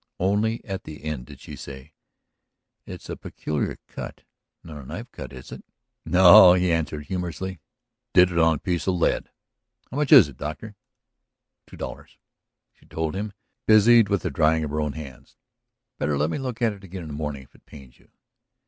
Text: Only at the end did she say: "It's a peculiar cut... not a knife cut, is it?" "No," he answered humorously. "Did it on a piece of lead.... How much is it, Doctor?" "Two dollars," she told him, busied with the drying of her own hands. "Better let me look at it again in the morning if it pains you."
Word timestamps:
Only 0.19 0.65
at 0.65 0.85
the 0.85 1.03
end 1.03 1.27
did 1.27 1.39
she 1.41 1.55
say: 1.55 1.93
"It's 2.87 3.07
a 3.07 3.15
peculiar 3.15 3.77
cut... 3.87 4.23
not 4.63 4.81
a 4.81 4.85
knife 4.87 5.11
cut, 5.11 5.31
is 5.31 5.51
it?" 5.51 5.63
"No," 6.05 6.55
he 6.55 6.71
answered 6.71 7.05
humorously. 7.05 7.59
"Did 8.11 8.31
it 8.31 8.39
on 8.39 8.55
a 8.55 8.57
piece 8.57 8.87
of 8.87 8.95
lead.... 8.95 9.29
How 9.91 9.97
much 9.97 10.11
is 10.11 10.27
it, 10.27 10.37
Doctor?" 10.37 10.75
"Two 11.67 11.77
dollars," 11.77 12.17
she 12.73 12.87
told 12.87 13.13
him, 13.15 13.33
busied 13.67 14.09
with 14.09 14.23
the 14.23 14.31
drying 14.31 14.63
of 14.63 14.71
her 14.71 14.81
own 14.81 14.93
hands. 14.93 15.37
"Better 15.99 16.17
let 16.17 16.31
me 16.31 16.39
look 16.39 16.63
at 16.63 16.73
it 16.73 16.83
again 16.83 17.03
in 17.03 17.09
the 17.09 17.13
morning 17.13 17.43
if 17.43 17.53
it 17.53 17.67
pains 17.67 17.99
you." 17.99 18.09